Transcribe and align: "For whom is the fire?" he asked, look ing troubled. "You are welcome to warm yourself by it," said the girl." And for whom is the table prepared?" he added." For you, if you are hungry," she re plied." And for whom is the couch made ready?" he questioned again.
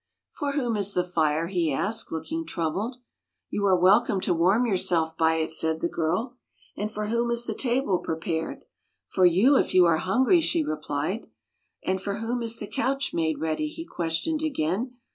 "For 0.39 0.53
whom 0.53 0.77
is 0.77 0.95
the 0.95 1.03
fire?" 1.03 1.45
he 1.47 1.71
asked, 1.71 2.11
look 2.11 2.31
ing 2.31 2.43
troubled. 2.47 2.97
"You 3.51 3.67
are 3.67 3.77
welcome 3.79 4.19
to 4.21 4.33
warm 4.33 4.65
yourself 4.65 5.15
by 5.15 5.35
it," 5.35 5.51
said 5.51 5.79
the 5.79 5.87
girl." 5.87 6.37
And 6.75 6.91
for 6.91 7.05
whom 7.09 7.29
is 7.29 7.45
the 7.45 7.53
table 7.53 7.99
prepared?" 7.99 8.45
he 8.47 8.53
added." 8.53 8.63
For 9.13 9.25
you, 9.27 9.57
if 9.57 9.75
you 9.75 9.85
are 9.85 9.97
hungry," 9.97 10.41
she 10.41 10.63
re 10.65 10.75
plied." 10.81 11.27
And 11.85 12.01
for 12.01 12.15
whom 12.15 12.41
is 12.41 12.57
the 12.57 12.65
couch 12.65 13.13
made 13.13 13.37
ready?" 13.39 13.67
he 13.69 13.85
questioned 13.85 14.41
again. 14.41 14.95